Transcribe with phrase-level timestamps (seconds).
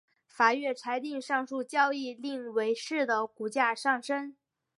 [0.25, 4.35] 法院裁定上述交易令伟仕的股价上升。